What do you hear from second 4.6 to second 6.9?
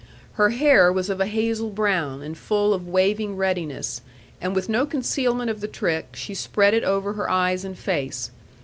no concealment of the trick, she spread it